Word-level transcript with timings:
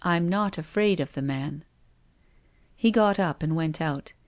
I'm 0.03 0.27
not 0.27 0.57
afraid 0.57 0.99
of 0.99 1.13
the 1.13 1.21
man." 1.21 1.63
He 2.75 2.89
got 2.89 3.19
up 3.19 3.43
and 3.43 3.55
went 3.55 3.79
out. 3.79 4.13